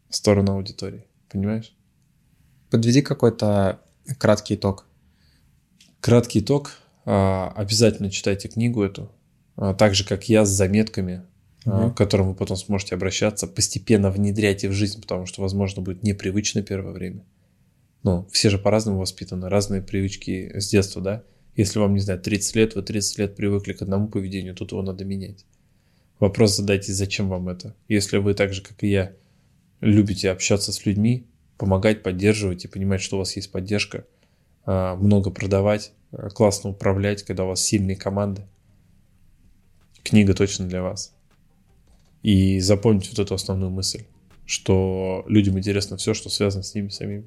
в 0.10 0.16
сторону 0.16 0.54
аудитории. 0.54 1.04
Понимаешь? 1.30 1.76
Подведи 2.70 3.02
какой-то 3.02 3.82
краткий 4.18 4.56
итог. 4.56 4.86
Краткий 6.00 6.40
итог. 6.40 6.78
А, 7.04 7.52
Обязательно 7.58 8.10
читайте 8.10 8.48
книгу 8.48 8.84
эту. 8.84 9.12
А, 9.58 9.74
Так 9.74 9.96
же, 9.96 10.06
как 10.06 10.30
я, 10.30 10.46
с 10.46 10.50
заметками, 10.50 11.24
а, 11.72 11.90
к 11.92 11.98
которым 11.98 12.30
вы 12.30 12.36
потом 12.36 12.58
сможете 12.58 12.96
обращаться. 12.96 13.48
Постепенно 13.48 14.12
внедряйте 14.12 14.70
в 14.70 14.74
жизнь, 14.74 15.02
потому 15.02 15.26
что, 15.26 15.42
возможно, 15.42 15.82
будет 15.82 16.04
непривычно 16.04 16.62
первое 16.62 16.94
время. 16.94 17.24
Ну, 18.04 18.28
все 18.32 18.50
же 18.50 18.58
по-разному 18.58 19.00
воспитаны, 19.00 19.50
разные 19.50 19.82
привычки 19.82 20.58
с 20.58 20.70
детства, 20.70 21.02
да? 21.02 21.24
Если 21.56 21.80
вам, 21.80 21.94
не 21.94 22.00
знаю, 22.00 22.20
30 22.22 22.56
лет, 22.56 22.76
вы 22.76 22.82
30 22.82 23.18
лет 23.18 23.36
привыкли 23.36 23.74
к 23.74 23.82
одному 23.82 24.08
поведению, 24.08 24.56
тут 24.56 24.72
его 24.72 24.82
надо 24.82 25.04
менять. 25.04 25.46
Вопрос 26.20 26.56
задайте, 26.56 26.94
зачем 26.94 27.30
вам 27.30 27.50
это? 27.50 27.76
Если 27.88 28.18
вы 28.18 28.34
так 28.34 28.54
же, 28.54 28.62
как 28.62 28.84
и 28.84 28.88
я, 28.88 29.14
любите 29.82 30.30
общаться 30.32 30.72
с 30.72 30.86
людьми, 30.86 31.28
помогать, 31.58 32.04
поддерживать 32.04 32.66
и 32.66 32.68
понимать, 32.68 33.02
что 33.02 33.18
у 33.18 33.20
вас 33.20 33.36
есть 33.36 33.52
поддержка, 33.52 34.06
а, 34.66 34.96
много 34.96 35.32
продавать, 35.32 35.94
а, 36.12 36.30
классно 36.30 36.72
управлять, 36.72 37.24
когда 37.24 37.44
у 37.44 37.48
вас 37.48 37.62
сильные 37.62 37.98
команды, 37.98 38.44
книга 40.04 40.34
точно 40.34 40.68
для 40.68 40.82
вас. 40.82 41.14
И 42.24 42.60
запомните 42.60 43.10
вот 43.12 43.20
эту 43.20 43.34
основную 43.34 43.72
мысль, 43.72 44.04
что 44.46 45.24
людям 45.28 45.58
интересно 45.58 45.98
все, 45.98 46.14
что 46.14 46.30
связано 46.30 46.64
с 46.64 46.76
ними 46.76 46.90
самими. 46.90 47.26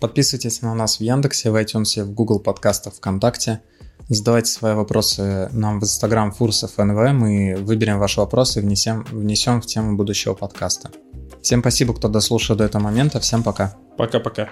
Подписывайтесь 0.00 0.62
на 0.62 0.74
нас 0.74 0.98
в 0.98 1.00
Яндексе, 1.00 1.50
в 1.50 1.56
iTunes, 1.56 2.02
в 2.02 2.12
Google 2.12 2.40
подкастах, 2.40 2.94
ВКонтакте. 2.94 3.60
Задавайте 4.08 4.50
свои 4.50 4.74
вопросы 4.74 5.48
нам 5.52 5.80
в 5.80 5.84
Instagram 5.84 6.32
Фурсов 6.32 6.76
НВ. 6.76 7.12
Мы 7.12 7.56
выберем 7.58 7.98
ваши 7.98 8.20
вопросы 8.20 8.58
и 8.60 8.62
внесем, 8.62 9.04
внесем 9.10 9.62
в 9.62 9.66
тему 9.66 9.96
будущего 9.96 10.34
подкаста. 10.34 10.90
Всем 11.40 11.60
спасибо, 11.60 11.94
кто 11.94 12.08
дослушал 12.08 12.56
до 12.56 12.64
этого 12.64 12.82
момента. 12.82 13.20
Всем 13.20 13.42
пока. 13.42 13.76
Пока-пока. 13.96 14.50